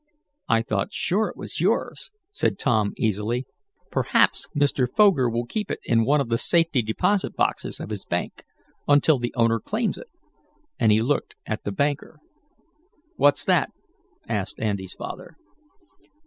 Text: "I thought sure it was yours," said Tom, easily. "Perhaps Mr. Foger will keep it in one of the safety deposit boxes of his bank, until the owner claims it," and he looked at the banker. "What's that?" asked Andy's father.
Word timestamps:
"I 0.49 0.63
thought 0.63 0.91
sure 0.91 1.27
it 1.27 1.37
was 1.37 1.61
yours," 1.61 2.09
said 2.31 2.57
Tom, 2.57 2.93
easily. 2.97 3.45
"Perhaps 3.91 4.47
Mr. 4.57 4.87
Foger 4.91 5.29
will 5.29 5.45
keep 5.45 5.69
it 5.69 5.77
in 5.83 6.05
one 6.05 6.19
of 6.19 6.27
the 6.29 6.39
safety 6.39 6.81
deposit 6.81 7.35
boxes 7.35 7.79
of 7.79 7.91
his 7.91 8.03
bank, 8.03 8.43
until 8.87 9.19
the 9.19 9.31
owner 9.37 9.59
claims 9.59 9.99
it," 9.99 10.09
and 10.79 10.91
he 10.91 11.03
looked 11.03 11.35
at 11.45 11.65
the 11.65 11.71
banker. 11.71 12.17
"What's 13.15 13.45
that?" 13.45 13.69
asked 14.27 14.59
Andy's 14.59 14.95
father. 14.95 15.37